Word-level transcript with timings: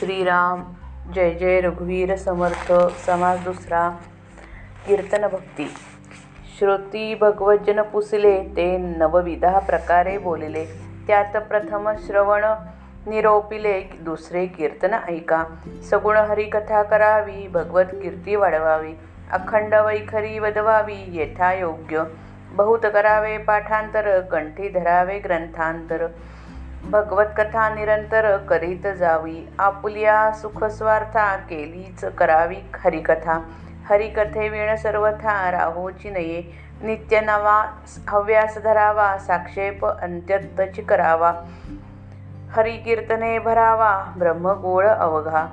श्रीराम 0.00 0.64
जय 1.12 1.30
जय 1.30 1.60
रघुवीर 1.60 2.16
समर्थ 2.16 2.72
समाज 3.06 3.38
दुसरा 3.38 3.90
कीर्तन 4.86 5.28
भक्ती. 5.28 5.66
श्रोती 6.58 7.14
भगवजन 7.14 7.82
पुसले 7.82 8.40
ते 8.40 8.78
नवविधा 8.78 9.58
प्रकारे 9.58 10.18
बोलले. 10.18 10.64
त्यात 11.06 11.36
प्रथम 11.36 11.92
श्रवण 11.92 12.44
निरोपिले 13.06 13.80
दुसरे 13.80 14.46
कीर्तन 14.46 14.94
ऐका. 14.94 15.46
सगुण 15.90 16.16
हरिकथा 16.16 16.82
करावी 16.82 17.48
भगवत 17.48 17.90
कीर्ती 17.92 18.36
वाढवावी. 18.36 18.94
अखंड 19.30 19.74
वैखरी 19.74 20.38
वदवावी 20.38 21.22
यथायोग्य. 21.22 22.04
बहुत 22.52 22.86
करावे 22.86 23.38
पाठांतर 23.38 24.20
कंठी 24.20 24.68
धरावे 24.68 25.18
ग्रंथांतर. 25.18 26.06
भगवतकथा 26.84 27.68
निरंतर 27.74 28.36
करीत 28.36 28.86
जावी. 28.86 29.48
आपुल्या 29.58 30.30
सुखस्वार्था 30.30 31.36
केलीच 31.36 32.04
करावी 32.04 32.56
हरिकथा 32.84 33.40
हरिकथे 33.88 34.48
विण 34.48 34.76
सर्वथा 34.76 35.50
राहोची 35.50 36.10
नये 36.10 36.42
नित्य 36.82 37.20
नवा 37.20 37.64
हव्यास 38.08 38.58
धरावा 38.64 39.18
साक्षेप 39.18 39.84
अंत्यत्तची 39.84 40.82
करावा. 40.82 41.32
हरिकीर्तने 42.56 43.38
भरावा 43.38 44.04
ब्रह्मगोळ 44.16 44.88
अवघा. 44.88 45.46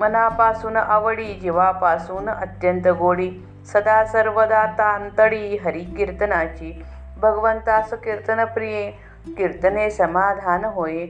मनापासून 0.00 0.76
आवडी 0.76 1.34
जीवापासून 1.34 2.28
अत्यंत 2.28 2.88
गोडी. 2.88 3.30
सदा 3.72 4.04
सर्वदा 4.04 4.66
तांतडी 4.66 5.56
हरिकीर्तनाची 5.56 6.84
भगवंतास 7.18 7.92
कीर्तन 7.92 8.44
प्रिये 8.44 9.07
कीर्तने 9.36 9.90
समाधान 9.90 10.64
होय 10.64 11.06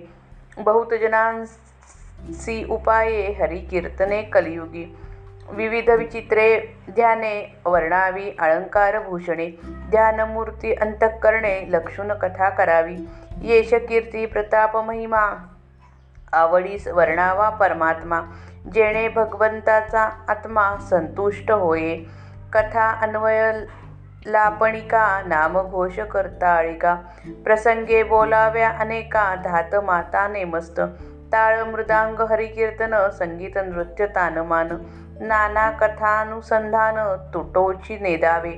बहुतजनांसी 0.58 2.64
उपाये 2.64 2.64
उपाये 2.64 3.36
हरिकीर्तने 3.40 4.22
कलियुगी। 4.22 4.96
विविध 5.50 5.90
विचित्रे 5.90 6.74
ध्याने 6.90 7.56
वर्णावी 7.66 8.36
अलंकार 8.38 8.98
भूषणे। 8.98 9.50
ध्यानमूर्ती 9.90 10.74
अंतःकरणे 10.74 11.66
लक्षून 11.70 12.12
कथा 12.12 12.48
करावी। 12.48 12.96
येश 13.42 13.74
कीर्ती 13.74 14.26
प्रताप 14.26 14.76
महिमा 14.76 15.34
आवडीस 16.32 16.88
वर्णावा 16.88 17.50
परमात्मा। 17.50 18.22
जेणे 18.74 19.08
भगवंताचा 19.08 20.10
आत्मा 20.28 20.76
संतुष्ट 20.90 21.50
होये 21.50 22.04
कथा 22.52 22.90
अन्वय 22.90 23.52
लापणिका 24.26 25.22
नामघोष 25.26 25.98
करताळिका. 25.98 26.94
प्रसंगे 27.44 28.02
बोलाव्या 28.02 28.70
अनेका 28.70 29.34
धात 29.44 29.74
माता 29.74 30.28
नेमस्त 30.28 30.80
ताळ 31.32 31.62
मृदांग 31.62 32.20
हरिकीर्तन 32.20 33.08
संगीत 33.18 33.56
नृत्य 33.56 34.06
तानमान 34.06 34.68
नाना 35.20 35.70
कथानुसंधान 35.70 36.94
तुटोची 37.34 37.98
नेदावे. 37.98 38.52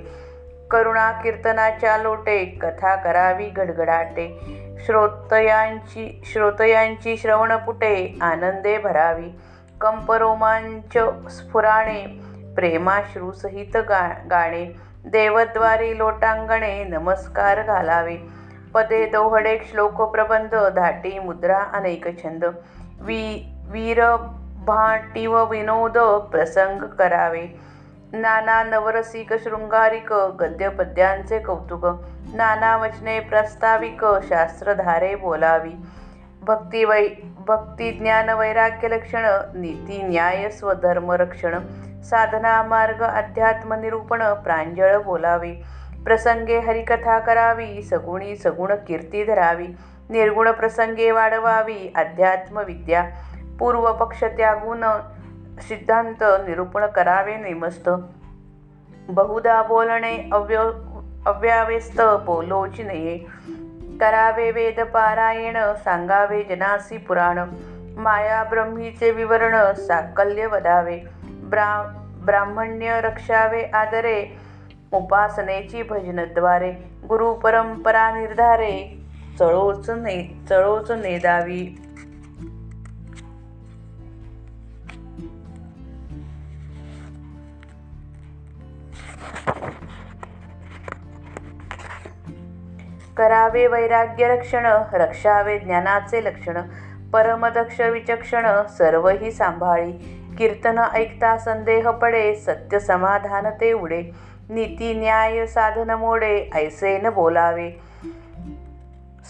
करुणा 0.70 1.12
कीर्तनाच्या 1.12 1.98
लोटे 1.98 2.44
कथा 2.44 2.96
करावी 2.96 3.48
गडगडाटे 3.48 4.38
श्रोतयांची 4.86 6.22
श्रोतयांची 6.24 7.16
श्रवणपुटे 7.16 8.18
आनंदे 8.22 8.78
भरावी. 8.78 9.30
कंपरोमांच 9.80 10.98
स्फुराणे 11.30 12.06
प्रेमाश्रूसहित 12.56 13.76
गा 13.76 14.14
गाणे. 14.30 14.89
देवद्वारी 15.04 15.98
लोटांगणे 15.98 16.84
नमस्कार 16.84 17.62
घालावे. 17.62 18.16
पदे 18.74 19.06
दोहडे 19.06 19.58
श्लोक 19.70 20.02
प्रबंध 20.02 20.54
धाटी 20.54 21.18
मुद्रा 21.18 21.58
अनेक 21.58 22.22
छंद. 22.22 22.44
वी 23.00 23.52
वीर 23.66 24.00
व 25.26 25.44
विनोद 25.44 25.98
प्रसंग 26.32 26.82
करावे. 26.82 27.46
नाना 28.12 28.62
नवरसिक 28.62 29.32
शृंगारिक 29.32 30.12
गद्यपद्यांचे 30.12 31.38
कौतुक. 31.38 31.86
नाना 32.34 32.76
वचने 32.76 33.20
प्रस्ताविक 33.20 34.04
शास्त्रधारे 34.28 35.14
बोलावी. 35.14 35.74
भक्ती 36.42 36.84
वै 36.84 37.08
भक्ती 37.46 37.92
ज्ञान 37.92 38.28
वैराग्य 38.30 38.88
लक्षण 38.88 39.26
नीती 39.54 40.02
न्याय 40.02 40.50
स्वधर्म 40.50 41.12
रक्षण. 41.12 41.58
साधना 42.04 42.62
मार्ग 42.62 43.02
अध्यात्म 43.02 43.72
निरूपण 43.72 44.34
प्रांजळ 44.34 44.96
बोलावे. 44.98 45.80
प्रसंगे 46.04 46.58
हरिकथा 46.58 47.18
करावी 47.18 47.82
सगुणी 47.82 48.36
सगुण 48.36 48.74
कीर्ती 48.86 49.24
धरावी. 49.24 49.66
निर्गुण 50.10 50.50
प्रसंगे 50.50 51.10
वाढवावी 51.10 51.92
अध्यात्म 51.96 52.58
विद्या. 52.58 53.04
पूर्व 53.58 53.92
पक्ष 53.92 54.24
त्यागून 54.24 54.84
सिद्धांत 55.60 56.22
निरूपण 56.22 56.86
करावे 56.86 57.36
नेमस्त. 57.36 57.90
बहुधा 59.08 59.62
बोलणे 59.62 60.28
अव्य 60.32 60.56
अव्यावेस्त 61.26 62.00
बोलोची 62.00 62.82
नये. 62.82 63.18
करावे 64.00 64.50
वेद 64.50 64.80
पारायण 64.80 65.56
सांगावे 65.84 66.42
जनासी 66.42 66.98
पुराण. 66.98 67.38
माया 67.96 68.44
ब्रह्मीचे 68.44 69.10
विवरण 69.10 69.72
साकल्य 69.74 70.46
वदावे. 70.46 71.19
ब्रा 71.50 71.82
ब्राह्मण्य 72.24 73.00
रक्षावे 73.00 73.62
आदरे 73.74 74.38
उपासनेची 74.92 75.82
भजनद्वारे 75.82 76.70
गुरु 77.08 77.32
परंपरा 77.34 78.10
निर्धारे 78.10 79.02
चळोच 79.38 79.90
ने 79.90 80.44
चळोच 80.48 80.90
नेदावी. 80.90 81.64
करावे 93.16 93.66
वैराग्य 93.66 94.28
रक्षण 94.28 94.66
रक्षावे 94.92 95.58
ज्ञानाचे 95.58 96.24
लक्षण 96.24 96.60
परमदक्ष 97.12 97.80
विचक्षण 97.80 98.66
सर्व 98.78 99.08
ही 99.08 99.32
सांभाळी. 99.32 100.16
कीर्तन 100.40 100.78
ऐकता 100.78 101.36
संदेह 101.36 101.90
पडे 101.90 102.34
सत्य 102.34 102.78
समाधान 102.78 103.46
ते 103.50 103.72
उडे. 103.72 104.12
नीती 104.50 104.94
न्याय 104.94 105.46
साधन 105.46 105.90
मोडे 105.90 106.50
ऐसे 106.54 106.98
न 106.98 107.10
बोलावे. 107.10 107.80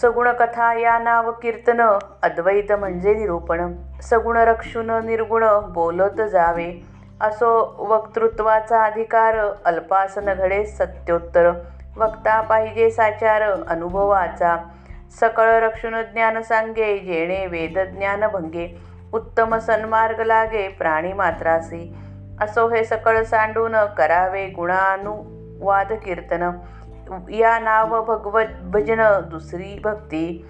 सगुण 0.01 0.31
कथा 0.31 0.73
या 0.73 0.99
नाव 0.99 1.31
कीर्तन 1.31 1.99
अद्वैत 2.23 2.71
म्हणजे 2.71 3.13
निरूपण. 3.13 3.73
सगुण 4.01 4.37
रक्षुन 4.37 4.91
निर्गुण 5.05 5.43
बोलत 5.73 6.21
जावे. 6.21 6.85
असो 7.21 7.75
वक्तृत्वाचा 7.89 8.83
अधिकार 8.83 9.37
अल्पासन 9.65 10.33
घडे 10.33 10.65
सत्योत्तर. 10.65 11.51
वक्ता 11.97 12.41
पाहिजे 12.41 12.89
साचार 12.89 13.41
अनुभवाचा. 13.67 14.57
सकळ 15.19 15.59
रक्षण 15.59 16.01
ज्ञान 16.01 16.41
सांगे 16.41 16.97
जेणे 16.97 17.45
वेदज्ञान 17.45 18.27
भंगे. 18.27 18.90
उत्तम 19.13 19.57
सन्मार्ग 19.57 20.19
लागे 20.19 20.67
प्राणी 20.67 21.13
मात्रासी. 21.13 21.95
असो 22.41 22.69
हे 22.69 22.83
सकळ 22.83 23.23
सांडून 23.23 23.75
करावे 23.97 24.47
गुणानुवाद 24.47 25.93
कीर्तन. 25.93 26.51
या 27.29 27.59
नाव 27.59 28.03
भगवत 28.03 28.45
भजन 28.63 29.19
दुसरी 29.29 29.79
भक्ती. 29.83 30.47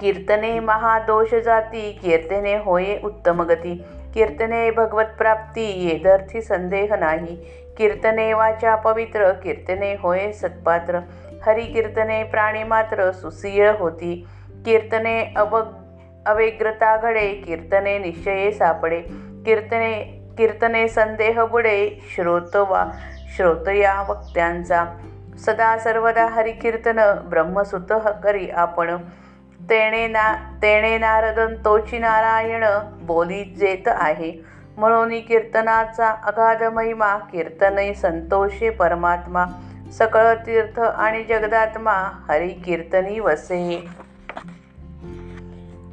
कीर्तने 0.00 0.60
महादोष 0.60 1.34
जाती 1.34 1.92
कीर्तने 1.92 2.56
होये 2.56 3.00
उत्तम 3.04 3.42
गती. 3.42 3.84
कीर्तने 4.14 4.70
भगवत 4.70 5.04
प्राप्ती 5.18 5.88
येदर्थी 5.88 6.40
संदेह 6.40 6.94
नाही. 6.94 7.36
कीर्तने 7.76 8.34
वाचा 8.34 8.74
पवित्र 8.74 9.32
कीर्तने 9.32 9.96
होय 10.02 10.32
सत्पात्र. 10.32 11.00
हरी 11.46 11.64
कीर्तने 11.64 12.24
प्राणी 12.24 12.64
मात्र 12.64 13.10
सुसीळ 13.10 13.70
होती. 13.70 14.28
कीर्तने 14.64 15.34
अवग 15.36 15.85
अवेग्रता 16.26 16.96
घडे 16.96 17.32
कीर्तने 17.46 17.98
निश्चये 17.98 18.52
सापडे. 18.52 19.00
कीर्तने 19.46 19.92
कीर्तने 20.38 20.88
संदेह 20.88 21.44
बुडे 21.44 21.98
श्रोतवा 22.14 22.84
श्रोतया 23.36 24.00
वक्त्यांचा. 24.08 24.84
सदा 25.46 25.76
सर्वदा 25.78 26.26
हरिकीर्तन 26.26 27.14
ब्रह्मसुत 27.30 27.92
करी 28.24 28.50
आपण. 28.50 28.96
तेणे 29.70 30.06
ना 30.06 30.34
तेणे 30.62 30.98
नारदंतोची 30.98 31.98
नारायण 31.98 32.64
बोली 33.02 33.44
जेत 33.44 33.88
आहे. 33.88 34.32
म्हणून 34.76 35.20
कीर्तनाचा 35.20 36.08
अगाध 36.08 36.62
महिमा 36.62 37.16
कीर्तने 37.16 37.94
संतोषे 37.94 38.70
परमात्मा. 38.70 39.44
सकळ 39.92 40.34
तीर्थ 40.34 40.80
आणि 40.80 41.22
जगदात्मा 41.24 42.24
हरिकीर्तनी 42.28 43.20
वसे. 43.20 44.05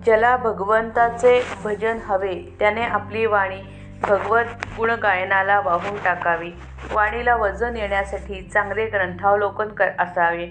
ज्याला 0.05 0.38
भगवंताचे 0.38 1.41
भजन 1.63 1.97
हवे 2.05 2.55
त्याने 2.59 2.83
आपली 2.83 3.25
वाणी 3.25 3.61
भगवत 4.01 4.44
गुणगायनाला 4.77 5.59
वाहून 5.59 5.97
टाकावी. 6.03 6.51
वाणीला 6.91 7.35
वजन 7.35 7.77
येण्यासाठी 7.77 8.41
चांगले 8.41 8.85
ग्रंथावलोकन 8.85 9.67
कर 9.67 9.89
असावे 10.00 10.47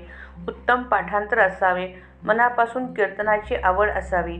उत्तम 0.49 0.83
पाठांतर 0.83 1.39
असावे 1.39 1.89
मनापासून 2.25 2.95
कीर्तनाची 2.95 3.55
आवड 3.55 3.91
असावी. 3.91 4.39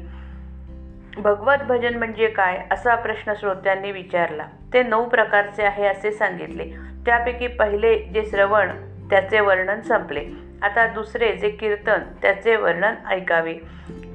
भगवत 1.17 1.57
भजन 1.69 1.95
म्हणजे 1.95 2.27
काय? 2.27 2.67
असा 2.71 2.95
प्रश्न 2.95 3.33
श्रोत्यांनी 3.35 3.93
विचारला. 3.93 4.47
ते 4.73 4.83
नऊ 4.83 5.05
प्रकारचे 5.05 5.63
आहे 5.63 5.87
असे 5.87 6.13
सांगितले. 6.13 6.65
त्यापैकी 7.07 7.47
पहिले 7.47 7.99
जे 7.99 8.25
श्रवण 8.25 8.69
त्याचे 9.11 9.41
वर्णन 9.41 9.81
संपले. 9.81 10.25
आता 10.63 10.87
दुसरे 10.87 11.33
जे 11.33 11.49
कीर्तन 11.49 11.99
त्याचे 12.23 12.57
वर्णन 12.57 12.95
ऐकावे. 13.11 13.55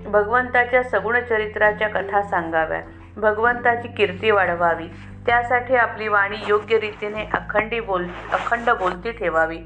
भगवंताच्या 0.07 0.83
सगुण 0.83 1.19
चरित्राच्या 1.19 1.87
कथा 1.87 2.21
सांगाव्या. 2.21 2.81
भगवंताची 3.17 3.87
कीर्ती 3.87 4.31
वाढवावी. 4.31 4.87
त्यासाठी 5.25 5.75
आपली 5.75 6.07
वाणी 6.07 6.37
योग्य 6.47 6.79
रीतीने 6.79 7.29
अखंडी 7.33 7.79
बोल 7.79 8.07
अखंड 8.33 8.69
बोलती 8.69 9.11
ठेवावी. 9.11 9.57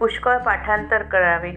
पुष्कळ 0.00 0.36
पाठांतर 0.36 1.02
करावे. 1.02 1.52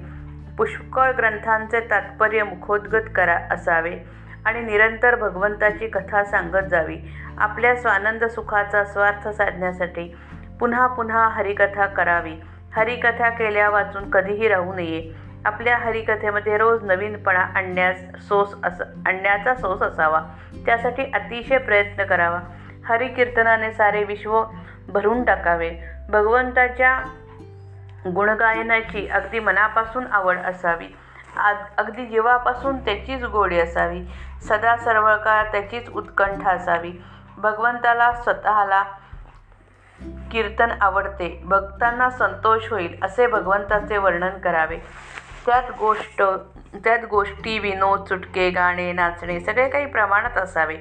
पुष्कळ 0.57 1.11
ग्रंथांचे 1.11 1.79
तात्पर्य 1.79 2.43
मुखोद्गत 2.43 3.09
करा 3.15 3.39
असावे. 3.51 3.97
आणि 4.45 4.61
निरंतर 4.61 5.15
भगवंताची 5.15 5.87
कथा 5.87 6.23
सांगत 6.23 6.67
जावी. 6.69 6.97
आपल्या 7.37 7.75
स्वानंद 7.75 8.23
सुखाचा 8.23 8.83
स्वार्थ 8.83 9.27
साधण्यासाठी 9.27 10.15
पुन्हा 10.59 10.87
पुन्हा 10.87 11.27
हरिकथा 11.27 11.85
करावी. 11.85 12.33
हरिकथा 12.75 13.29
केल्या 13.29 13.69
वाचून 13.69 14.09
कधीही 14.09 14.47
राहू 14.47 14.73
नये. 14.73 15.24
आपल्या 15.45 15.77
हरिकथेमध्ये 15.77 16.57
रोज 16.57 16.83
नवीनपणा 16.83 17.39
आणण्यास 17.39 17.97
सोस 18.27 18.55
अस 18.63 18.81
आणण्याचा 18.81 19.55
सोस 19.55 19.81
असावा. 19.81 20.21
त्यासाठी 20.65 21.03
अतिशय 21.13 21.57
प्रयत्न 21.57 22.03
करावा. 22.03 22.39
हरिकीर्तनाने 22.87 23.71
सारे 23.71 24.03
विश्व 24.03 24.43
भरून 24.87 25.23
टाकावे. 25.23 25.71
भगवंताच्या 26.09 26.99
गुणगायनाची 28.15 29.07
अगदी 29.07 29.39
मनापासून 29.39 30.07
आवड 30.11 30.37
असावी. 30.37 30.87
अगदी 31.77 32.05
जीवापासून 32.05 32.77
त्याचीच 32.85 33.23
गोडी 33.23 33.59
असावी. 33.59 34.01
सदा 34.41 34.75
सर्व 34.77 35.15
काळ 35.25 35.43
त्याचीच 35.43 35.89
उत्कंठा 35.89 36.51
असावी. 36.51 36.91
भगवंताला 37.37 38.11
स्वतःला 38.13 38.83
कीर्तन 40.31 40.71
आवडते. 40.81 41.41
भक्तांना 41.45 42.09
संतोष 42.09 42.69
होईल 42.71 42.95
असे 43.03 43.27
भगवंताचे 43.27 43.97
वर्णन 43.97 44.37
करावे. 44.37 44.77
त्यात 45.45 45.63
गोष्ट 45.79 46.23
त्यात 46.83 46.99
गोष्टी 47.09 47.59
विनोद 47.59 48.03
चुटके 48.03 48.49
गाणे 48.49 48.91
नाचणे 48.91 49.39
सगळे 49.39 49.69
काही 49.69 49.85
प्रमाणात 49.85 50.37
असावे. 50.37 50.77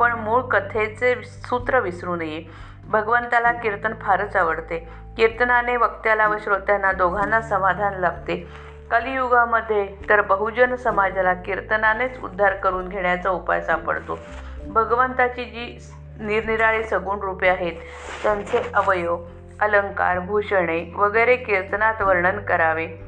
पण 0.00 0.12
मूळ 0.12 0.40
कथेचे 0.40 1.22
सूत्र 1.24 1.80
विसरू 1.80 2.16
नये. 2.16 2.42
भगवंताला 2.84 3.52
कीर्तन 3.52 3.94
फारच 4.02 4.36
आवडते. 4.36 4.88
कीर्तनाने 5.16 5.76
वक्त्याला 5.76 6.28
व 6.28 6.36
श्रोत्यांना 6.38 6.92
दोघांना 6.92 7.40
समाधान 7.40 7.94
लाभते. 7.94 8.48
कलियुगामध्ये 8.90 9.94
तर 10.08 10.20
बहुजन 10.20 10.74
समाजाला 10.74 11.34
कीर्तनानेच 11.34 12.22
उद्धार 12.24 12.54
करून 12.54 12.88
घेण्याचा 12.88 13.30
उपाय 13.30 13.60
सापडतो. 13.60 14.18
भगवंताची 14.66 15.44
जी 15.44 15.78
निरनिराळी 16.20 16.84
सगुण 16.84 17.18
रूपे 17.18 17.48
आहेत 17.48 17.72
त्यांचे 18.22 18.70
अवयव 18.74 19.18
अलंकार 19.60 20.18
भूषणे 20.18 20.92
वगैरे 20.96 21.36
कीर्तनात 21.36 22.02
वर्णन 22.02 22.38
करावे. 22.40 23.07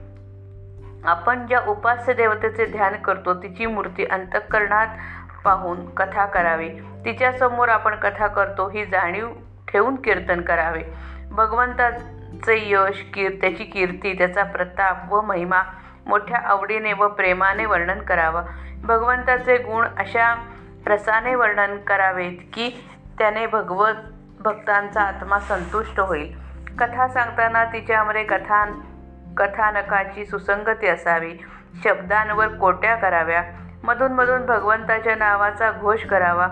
आपण 1.04 1.46
ज्या 1.46 1.60
उपास्य 1.68 2.12
देवतेचे 2.12 2.66
ध्यान 2.66 2.94
करतो 2.94 3.34
तिची 3.34 3.66
मूर्ती 3.66 4.04
अंतःकरणात 4.04 4.86
पाहून 5.44 5.90
कथा 5.94 6.26
करावी. 6.26 6.68
तिच्यासमोर 7.04 7.68
आपण 7.68 7.94
कथा 7.94 8.26
करतो 8.26 8.68
ही 8.68 8.84
जाणीव 8.84 9.28
ठेवून 9.68 9.96
कीर्तन 9.96 10.40
करावे. 10.40 10.82
भगवंताचे 11.30 12.70
यश 12.70 13.04
कीर 13.14 13.30
त्याची 13.40 13.64
कीर्ती 13.64 14.18
त्याचा 14.18 14.42
प्रताप 14.42 15.12
व 15.12 15.20
महिमा 15.20 15.62
मोठ्या 16.06 16.38
आवडीने 16.38 16.92
व 16.92 17.08
प्रेमाने 17.08 17.66
वर्णन 17.66 18.00
करावा. 18.00 18.42
भगवंताचे 18.82 19.56
गुण 19.56 19.86
अशा 19.98 20.34
रसाने 20.86 21.34
वर्णन 21.34 21.78
करावेत 21.78 22.36
की 22.52 22.84
त्याने 23.18 23.46
भगवत 23.46 23.94
भक्तांचा 24.40 25.00
आत्मा 25.00 25.38
संतुष्ट 25.38 26.00
होईल. 26.00 26.32
कथा 26.78 27.08
सांगताना 27.08 27.64
तिच्यामध्ये 27.64 28.24
कथा 28.24 28.64
कथानकाची 29.36 30.26
सुसंगती 30.26 30.86
असावी. 30.86 31.34
शब्दांवर 31.84 32.48
कोट्या 32.48 32.96
कराव्या. 32.96 33.42
मधून 33.84 34.12
मधून 34.12 34.46
भगवंताच्या 34.46 35.16
नावाचा 35.16 35.70
घोष 35.70 36.04
करावा. 36.04 36.48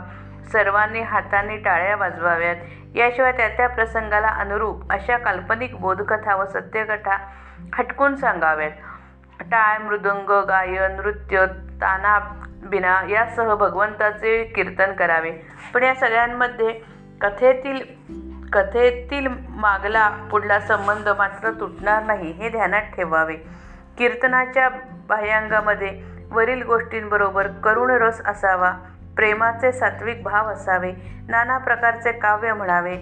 सर्वांनी 0.52 1.00
हातांनी 1.00 1.56
टाळ्या 1.56 1.96
वाजवाव्यात. 1.96 2.56
याशिवाय 2.94 3.32
त्या 3.32 3.48
त्या 3.48 3.68
प्रसंगाला 3.68 4.28
अनुरूप 4.28 4.92
अशा 4.92 5.16
काल्पनिक 5.16 5.80
बोधकथा 5.80 6.36
व 6.36 6.44
सत्यकथा 6.46 7.16
हटकून 7.74 8.14
सांगाव्यात. 8.16 8.70
टाळ 9.40 9.78
मृदंग 9.78 10.44
गायन 10.48 10.92
नृत्य 10.92 11.46
ताना 11.80 12.18
बिना 12.62 13.02
यासह 13.08 13.54
भगवंताचे 13.54 14.44
कीर्तन 14.44 14.92
करावे. 14.92 15.30
पण 15.74 15.82
या 15.82 15.94
सगळ्यांमध्ये 15.94 16.80
कथेतील 17.20 17.82
कथेतील 18.52 19.26
मागला 19.48 20.08
पुढला 20.30 20.60
संबंध 20.60 21.08
मात्र 21.08 21.50
तुटणार 21.50 22.02
नाही 22.02 22.30
हे 22.30 22.48
ध्यानात 22.48 22.82
ठेवावे. 22.96 23.36
कीर्तनाच्या 23.98 24.68
बाह्यांगामध्ये 25.08 25.90
वरील 26.30 26.62
गोष्टींबरोबर 26.62 27.46
करुण 27.64 27.90
रस 27.90 28.20
असावा 28.26 28.70
प्रेमाचे 29.16 29.72
सात्विक 29.72 30.22
भाव 30.22 30.48
असावे 30.48 30.92
नाना 31.28 31.58
प्रकारचे 31.58 32.12
काव्य 32.12 32.52
म्हणावे 32.52 32.96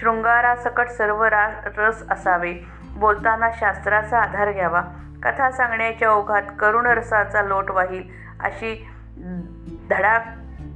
शृंगारासकट 0.00 0.88
सर्व 0.88 1.24
रा 1.24 1.48
रस 1.76 2.02
असावे 2.10 2.52
बोलताना 2.96 3.48
शास्त्राचा 3.58 4.18
आधार 4.18 4.52
घ्यावा 4.52 4.82
कथा 5.22 5.50
सांगण्याच्या 5.50 6.10
ओघात 6.10 6.42
करुण 6.58 6.86
रसाचा 6.86 7.42
लोट 7.42 7.70
वाहील 7.70 8.02
अशी 8.40 8.74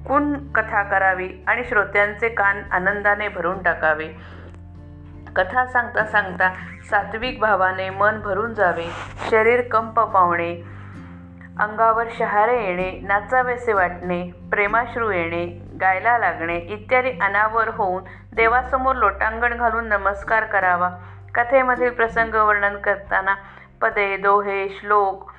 कुण 0.08 0.34
कथा 0.52 0.82
करावी 0.82 1.28
आणि 1.46 1.64
श्रोत्यांचे 1.64 2.28
कान 2.28 2.62
आनंदाने 2.72 3.28
भरून 3.28 3.62
टाकावे. 3.62 4.08
कथा 5.36 5.66
सांगता 5.66 6.04
सांगता 6.04 6.52
सात्विक 6.90 7.40
भावाने 7.40 7.90
मन 7.90 8.20
भरून 8.20 8.54
जावे. 8.54 8.86
शरीर 9.30 9.60
कंप 9.60 10.00
पावणे. 10.00 10.82
अंगावर 11.60 12.04
शहारे 12.18 12.64
येणे 12.64 13.00
नाचावेसे 13.02 13.72
वाटणे 13.72 14.30
प्रेमाश्रू 14.50 15.10
येणे 15.10 15.46
गायला 15.80 16.18
लागणे 16.18 16.56
इत्यादी 16.56 17.10
अनावर 17.22 17.68
होऊन 17.68 18.02
देवासमोर 18.36 18.94
लोटांगण 18.94 19.56
घालून 19.56 19.88
नमस्कार 19.88 20.44
करावा. 20.44 20.90
कथेमधील 21.34 21.90
प्रसंग 21.90 22.34
वर्णन 22.34 22.76
करताना 22.76 23.34
पदे 23.82 24.16
दोहे 24.16 24.68
श्लोक 24.68 25.31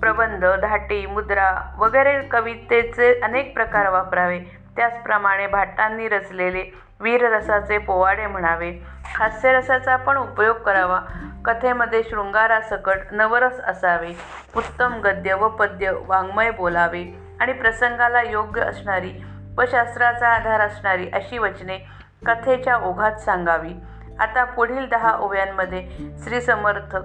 प्रबंध 0.00 0.44
धाटी 0.44 1.06
मुद्रा 1.06 1.74
वगैरे 1.78 2.22
कवितेचे 2.22 3.20
अनेक 3.20 3.54
प्रकार 3.54 3.88
वापरावे. 3.88 4.38
त्याचप्रमाणे 4.76 5.46
भाटांनी 5.46 6.08
रचलेले 6.08 6.64
वीररसाचे 7.00 7.78
पोवाडे 7.78 8.26
म्हणावे. 8.26 8.70
हास्यरसाचा 9.14 9.96
पण 9.96 10.16
उपयोग 10.16 10.56
करावा. 10.56 11.00
कथेमध्ये 11.44 12.02
शृंगारासकट 12.02 12.98
नवरस 13.12 13.60
असावे. 13.60 14.12
उत्तम 14.56 15.00
गद्य 15.00 15.34
व 15.34 15.48
पद्य 15.48 15.92
वाङ्मय 16.06 16.50
बोलावे. 16.50 17.04
आणि 17.40 17.52
प्रसंगाला 17.52 18.22
योग्य 18.22 18.60
असणारी 18.60 19.12
व 19.58 19.62
शास्त्राचा 19.70 20.28
आधार 20.28 20.60
असणारी 20.60 21.08
अशी 21.12 21.38
वचने 21.38 21.78
कथेच्या 22.26 22.76
ओघात 22.76 23.12
सांगावी. 23.12 23.72
आता 24.20 24.44
पुढील 24.44 24.88
दहा 24.88 25.16
ओव्यांमध्ये 25.16 25.88
श्री 26.24 26.40
समर्थ 26.40 26.96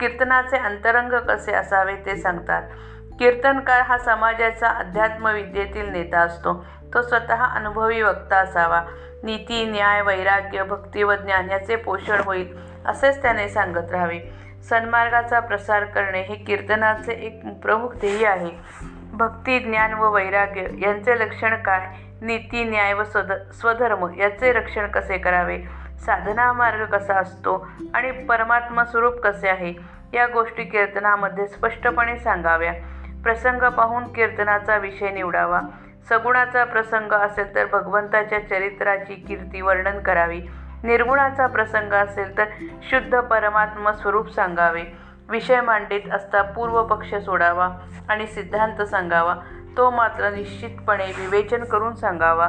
कीर्तनाचे 0.00 0.56
अंतरंग 0.56 1.12
कसे 1.12 1.52
असावे 1.52 1.94
ते 1.96 2.16
सांगतात. 2.16 2.62
कीर्तनकार 3.18 3.80
हा 3.80 3.98
समाजाचा 3.98 4.68
अध्यात्मविद्येतील 4.68 5.88
नेता 5.88 6.20
असतो. 6.20 6.66
तो 6.94 7.02
स्वतः 7.02 7.44
अनुभवी 7.44 8.02
वक्ता 8.02 8.36
असावा. 8.36 8.82
नीती 9.22 9.70
न्याय 9.70 10.02
वैराग्य 10.02 10.62
भक्ती 10.62 11.02
व 11.02 11.14
ज्ञान 11.14 11.50
याचे 11.50 11.76
पोषण 11.76 12.20
होईल 12.24 12.56
असेच 12.86 13.22
त्याने 13.22 13.48
सांगत 13.48 13.90
राहावे. 13.90 14.20
सन्मार्गाचा 14.70 15.40
प्रसार 15.40 15.84
करणे 15.84 16.20
हे 16.20 16.34
कीर्तनाचे 16.34 17.12
एक 17.12 17.60
प्रमुख 17.62 17.88
ध्येय 17.88 18.26
आहे. 18.26 18.50
भक्ती 19.12 19.58
ज्ञान 19.58 19.92
व 19.92 20.14
वैराग्य 20.14 20.62
यांचे 20.78 21.18
लक्षण 21.18 21.56
काय? 21.56 21.86
नीती 22.20 22.64
न्याय 22.64 22.92
व 22.94 23.04
स्वध 23.04 23.32
स्वधर्म 23.32 24.14
याचे 24.18 24.52
रक्षण 24.52 24.86
कसे 24.86 25.18
करावे? 25.18 25.58
साधना 25.98 26.52
मार्ग 26.52 26.84
कसा 26.84 27.14
असतो 27.14 27.68
आणि 27.94 28.10
परमात्मा 28.10 28.84
स्वरूप 28.84 29.14
कसे 29.14 29.48
आहे 29.48 29.74
या 30.14 30.26
गोष्टी 30.26 30.64
कीर्तनामध्ये 30.64 31.48
स्पष्टपणे 31.48 32.18
सांगाव्या. 32.18 32.72
प्रसंग 33.22 33.62
पाहून 33.62 34.12
कीर्तनाचा 34.12 34.76
विषय 34.76 35.10
निवडावा. 35.10 35.60
सगुणाचा 36.08 36.64
प्रसंग 36.64 37.12
असेल 37.12 37.54
तर 37.54 37.64
भगवंताच्या 37.72 38.48
चरित्राची 38.48 39.14
कीर्ती 39.14 39.60
वर्णन 39.60 39.98
करावी. 39.98 40.40
निर्गुणाचा 40.82 41.46
प्रसंग 41.46 41.92
असेल 41.92 42.38
तर 42.38 42.44
शुद्ध 42.82 43.20
परमात्मा 43.20 43.92
स्वरूप 43.92 44.30
सांगावे. 44.30 44.82
विषय 45.28 45.60
मांडित 45.60 46.00
असता 46.12 46.42
पूर्व 46.42 46.82
पक्ष 46.82 47.14
सोडावा 47.14 47.68
आणि 48.08 48.26
सिद्धांत 48.26 48.82
सांगावा. 48.82 49.34
तो 49.76 49.90
मात्र 49.90 50.30
निश्चितपणे 50.30 51.06
विवेचन 51.06 51.64
करून 51.64 51.94
सांगावा. 51.94 52.48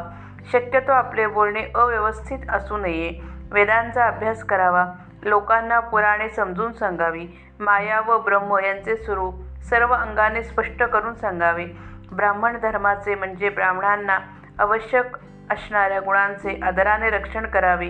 शक्यतो 0.51 0.91
आपले 0.91 1.27
बोलणे 1.27 1.71
अव्यवस्थित 1.75 2.39
असू 2.49 2.77
नये. 2.77 3.36
वेदांचा 3.51 4.07
अभ्यास 4.07 4.43
करावा. 4.43 4.87
लोकांना 5.23 5.79
पुराणे 5.79 6.29
समजून 6.29 6.71
सांगावी. 6.71 7.27
माया 7.59 8.01
व 8.01 8.19
ब्रह्म 8.19 8.57
यांचे 8.57 8.97
स्वरूप 8.97 9.35
सर्व 9.69 9.93
अंगाने 9.93 10.43
स्पष्ट 10.43 10.83
करून 10.83 11.13
सांगावे. 11.13 11.65
ब्राह्मण 12.11 12.57
धर्माचे 12.59 13.15
म्हणजे 13.15 13.49
ब्राह्मणांना 13.49 14.19
आवश्यक 14.59 15.17
असणाऱ्या 15.51 15.99
गुणांचे 15.99 16.59
आदराने 16.63 17.09
रक्षण 17.09 17.45
करावे. 17.45 17.89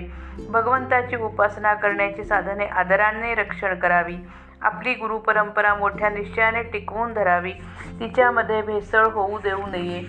भगवंताची 0.49 1.15
उपासना 1.15 1.73
करण्याची 1.73 2.23
साधने 2.23 2.65
आदराने 2.65 3.35
रक्षण 3.35 3.75
करावी. 3.75 4.17
आपली 4.61 4.93
गुरुपरंपरा 4.93 5.73
मोठ्या 5.73 6.09
निश्चयाने 6.09 6.63
टिकवून 6.63 7.13
धरावी. 7.13 7.51
तिच्यामध्ये 7.99 8.61
भेसळ 8.61 9.05
होऊ 9.05 9.39
देऊ 9.39 9.67
नये. 9.67 10.03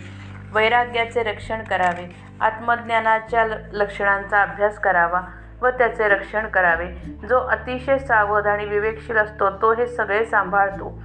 वैराग्याचे 0.52 1.22
रक्षण 1.22 1.62
करावे. 1.62 2.16
आत्मज्ञानाच्या 2.40 3.44
ल- 3.44 3.54
लक्षणांचा 3.72 4.42
अभ्यास 4.42 4.78
करावा. 4.78 5.20
व 5.62 5.68
त्याचे 5.68 6.08
रक्षण 6.08 6.46
करावे. 6.46 6.86
जो 7.28 7.38
अतिशय 7.38 7.98
सावध 7.98 8.46
आणि 8.46 8.64
विवेकशील 8.64 9.16
असतो 9.16 9.50
तो 9.50 9.74
हे 9.74 9.86
सगळे 9.86 10.24
सांभाळतो. 10.24 11.02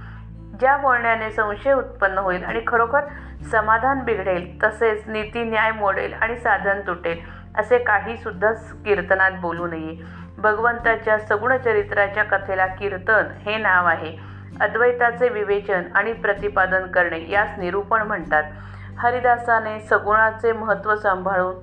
ज्या 0.60 0.76
बोलण्याने 0.76 1.30
संशय 1.30 1.72
उत्पन्न 1.72 2.18
होईल 2.18 2.44
आणि 2.44 2.60
खरोखर 2.66 3.00
समाधान 3.52 4.04
बिघडेल 4.04 4.64
तसेच 4.64 5.08
नीती 5.08 5.44
न्याय 5.44 5.70
मोडेल 5.70 6.12
आणि 6.12 6.36
साधन 6.36 6.80
तुटेल 6.80 7.18
असे 7.58 7.78
काही 7.78 8.16
सुद्धा 8.16 8.52
कीर्तनात 8.84 9.30
बोलू 9.40 9.66
नये. 9.66 9.96
भगवंताच्या 10.38 11.18
सगुण 11.18 11.56
चरित्राच्या 11.56 12.24
कथेला 12.24 12.66
कीर्तन 12.66 13.24
हे 13.40 13.56
नाव 13.56 13.86
आहे. 13.86 14.16
अद्वैताचे 14.60 15.28
विवेचन 15.28 15.82
आणि 15.94 16.12
प्रतिपादन 16.12 16.86
करणे 16.86 17.30
यास 17.30 17.48
निरूपण 17.58 18.02
म्हणतात. 18.02 18.42
हरिदासाने 18.98 19.80
सगुणाचे 19.80 20.52
महत्त्व 20.52 20.96
सांभाळून 20.96 21.54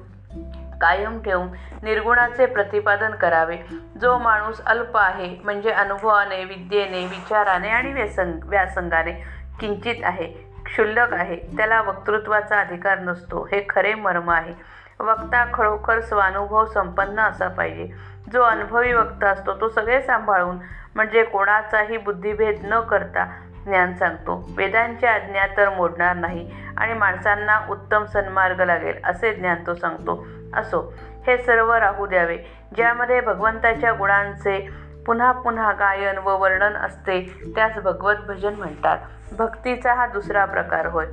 कायम 0.82 1.20
ठेवून 1.22 1.48
निर्गुणाचे 1.84 2.46
प्रतिपादन 2.46 3.12
करावे. 3.12 3.58
जो 4.02 4.18
माणूस 4.18 4.62
अल्प 4.66 4.98
आहे 4.98 5.36
म्हणजे 5.44 5.72
अनुभवाने 5.72 6.44
विद्येने 6.46 7.06
विचाराने 7.06 7.70
आणि 7.70 7.94
व्यसंग 7.94 8.40
व्यासंगाने 8.44 9.12
किंचित 9.60 10.04
आहे 10.04 10.26
क्षुल्लक 10.66 11.14
आहे 11.14 11.36
त्याला 11.58 11.82
वक्तृत्वाचा 11.82 12.60
अधिकार 12.60 13.00
नसतो. 13.00 13.48
हे 13.52 13.66
खरे 13.70 13.94
मर्म 13.94 14.30
आहे. 14.30 14.54
वक्ता 15.00 15.46
खरोखर 15.54 16.00
स्वानुभव 16.00 16.66
संपन्न 16.66 17.20
असा 17.20 17.48
पाहिजे. 17.48 17.88
जो 18.34 18.42
अनुभवी 18.44 18.94
वक्ता 18.94 19.30
असतो 19.30 19.54
तो 19.62 19.70
सगळे 19.70 20.02
सांभाळून 20.02 20.58
म्हणजे 20.96 21.24
कोणाचाही 21.24 21.98
बुद्धिभेद 21.98 22.60
न 22.64 22.80
करता 22.80 23.26
ज्ञान 23.65 23.94
सांगतो. 23.94 24.50
वेदांची 24.58 25.06
आज्ञा 25.06 25.46
तर 25.58 25.70
मोडणार 25.70 26.15
नाही 26.15 26.51
आणि 26.77 26.94
माणसांना 26.94 27.60
उत्तम 27.70 28.06
सन्मार्ग 28.06 28.62
लागेल 28.62 28.94
असे 29.03 29.34
ज्ञान 29.34 29.58
तो 29.68 29.74
सांगतो. 29.74 30.25
असो 30.53 30.94
हे 31.27 31.38
सर्व 31.38 31.74
राहू 31.74 32.06
द्यावे. 32.06 32.38
ज्यामध्ये 32.75 33.22
भगवंताच्या 33.22 33.91
गुणांचे 33.91 34.70
पुन्हा 35.06 35.32
पुन्हा 35.32 35.72
गायन 35.72 36.18
व 36.18 36.38
वर्णन 36.38 36.74
असते 36.74 37.44
त्यास 37.56 37.77
भगवत 37.77 38.15
भजन 38.27 38.53
म्हणतात. 38.53 38.98
भक्तीचा 39.38 39.94
हा 39.94 40.08
दुसरा 40.08 40.46
प्रकार 40.46 40.86
होय. 40.86 41.06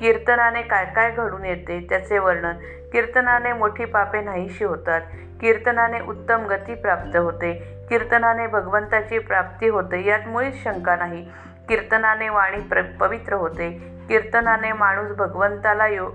कीर्तनाने 0.00 0.62
काय 0.62 0.84
काय 0.84 1.10
घडून 1.10 1.44
येते 1.44 1.86
त्याचे 1.88 2.18
वर्णन. 2.18 2.52
कीर्तनाने 2.92 3.52
मोठी 3.52 3.84
पापे 3.84 4.20
नाहीशी 4.20 4.64
होतात. 4.64 5.00
कीर्तनाने 5.40 6.00
उत्तम 6.00 6.46
गती 6.46 6.74
प्राप्त 6.74 7.16
होते. 7.16 7.52
कीर्तनाने 7.90 8.46
भगवंताची 8.46 9.18
प्राप्ती 9.18 9.68
होते 9.68 10.06
यात 10.06 10.20
मुळीच 10.26 10.64
शंका 10.64 10.96
नाही. 10.96 11.30
कीर्तनाने 11.68 12.28
वाणी 12.28 12.60
प्र 12.60 12.82
पवित्र 12.82 13.32
होते. 13.32 13.70
कीर्तनाने 14.08 14.72
माणूस 14.72 15.16
भगवंताला 15.16 15.86
यो 15.86 16.10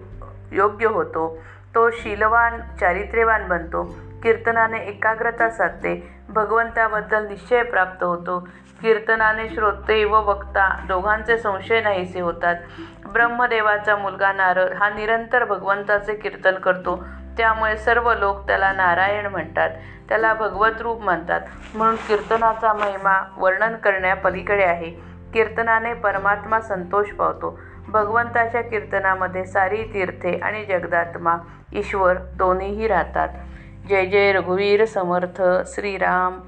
योग्य 0.51 0.85
होतो. 0.85 1.37
तो 1.75 1.89
शीलवान 1.89 2.61
चारित्र्यवान 2.79 3.47
बनतो. 3.47 3.95
कीर्तनाने 4.23 4.79
एकाग्रता 4.79 5.49
साधते. 5.49 6.21
भगवंताबद्दल 6.29 7.27
निश्चय 7.27 7.63
प्राप्त 7.63 8.03
होतो. 8.03 8.47
कीर्तनाने 8.81 9.49
श्रोते 9.49 10.05
व 10.05 10.15
वक्ता 10.15 10.79
दोघांचे 10.87 11.37
संशय 11.37 11.81
नाहीसे 11.81 12.19
होतात. 12.19 12.55
ब्रह्मदेवाचा 13.05 13.95
मुलगा 13.95 14.33
नारद 14.33 14.71
हा 14.71 14.89
निरंतर 14.89 15.43
भगवंताचे 15.43 16.13
कीर्तन 16.13 16.55
करतो. 16.55 17.03
त्यामुळे 17.37 17.77
सर्व 17.77 18.13
लोक 18.13 18.47
त्याला 18.47 18.73
नारायण 18.73 19.25
म्हणतात. 19.25 19.69
त्याला 20.09 20.33
भगवत 20.33 20.81
रूप 20.81 21.01
म्हणतात. 21.01 21.41
म्हणून 21.75 21.95
कीर्तनाचा 21.95 22.73
महिमा 22.73 23.21
वर्णन 23.37 23.75
करण्यापलीकडे 23.75 24.63
आहे. 24.63 25.10
कीर्तनाने 25.33 25.93
परमात्मा 25.93 26.61
संतोष 26.61 27.07
पावतो. 27.07 27.59
भगवंताच्या 27.87 28.61
कीर्तनामध्ये 28.61 29.45
सारी 29.45 29.83
तीर्थे 29.83 30.37
आणि 30.37 30.65
जगदात्मा 30.65 31.37
ईश्वर 31.73 32.13
दोन्हीही 32.13 32.87
राहतात. 32.87 33.29
जय 33.89 34.05
जय 34.05 34.31
रघुवीर 34.31 34.85
समर्थ. 34.85 35.41
श्रीराम. 35.65 36.39